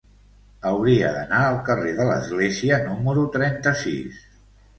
Hauria 0.69 1.11
d'anar 1.17 1.41
al 1.49 1.57
carrer 1.67 1.91
de 1.99 2.07
l'Església 2.07 2.81
número 2.87 3.27
trenta-sis. 3.37 4.25